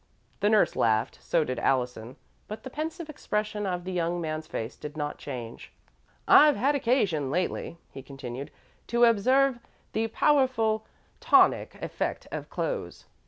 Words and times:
The 0.39 0.49
nurse 0.49 0.75
laughed; 0.75 1.19
so 1.21 1.43
did 1.43 1.59
Allison, 1.59 2.15
but 2.47 2.63
the 2.63 2.71
pensive 2.71 3.07
expression 3.07 3.67
of 3.67 3.83
the 3.83 3.91
young 3.91 4.19
man's 4.19 4.47
face 4.47 4.75
did 4.75 4.97
not 4.97 5.19
change. 5.19 5.71
"I've 6.27 6.55
had 6.55 6.73
occasion 6.73 7.29
lately," 7.29 7.77
he 7.91 8.01
continued, 8.01 8.49
"to 8.87 9.03
observe 9.05 9.59
the 9.93 10.07
powerful 10.07 10.87
tonic 11.19 11.75
effect 11.83 12.27
of 12.31 12.49
clothes. 12.49 13.05